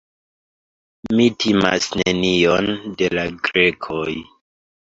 Mi 1.19 1.27
timas 1.43 1.89
nenion 2.01 2.73
de 3.03 3.11
la 3.19 3.29
Grekoj. 3.49 4.11